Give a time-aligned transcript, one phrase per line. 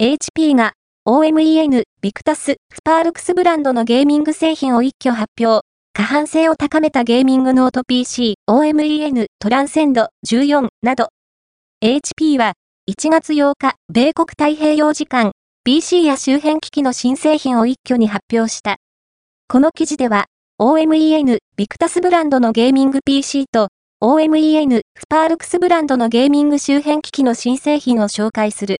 [0.00, 0.74] HP が
[1.08, 5.66] OMEN、ビクタス、スパールクスブランドのゲーミング製品を一挙発表。
[5.92, 11.08] 過半性を高めたゲーミングノート PC、OMEN、トランセンド14など。
[11.82, 12.52] HP は
[12.88, 15.32] 1月8日、米国太平洋時間、
[15.64, 18.76] PC や周辺機器の新製品を一挙に発表した。
[19.48, 20.26] この記事では、
[20.60, 23.66] OMEN、ビクタスブランドのゲーミング PC と、
[24.00, 28.76] OMEN、スパールクスブランドのゲーミング周辺機器の新製品を紹介する。